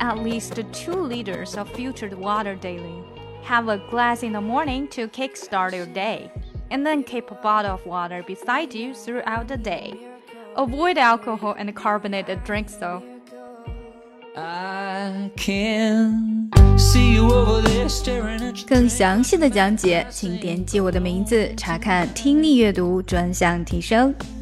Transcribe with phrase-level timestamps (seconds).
[0.00, 3.02] at least 2 liters of filtered water daily.
[3.44, 6.30] Have a glass in the morning to kickstart your day,
[6.70, 9.94] and then keep a bottle of water beside you throughout the day.
[10.56, 13.02] Avoid alcohol and carbonated drinks though.
[14.36, 24.14] I can see you over there staring at 更详细的讲解，请点击我的名字查看听力阅读专项提升。